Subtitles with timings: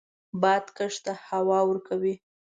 [0.41, 2.15] باد کښت ته هوا ورکوي